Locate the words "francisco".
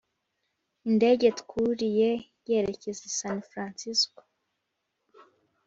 3.49-4.21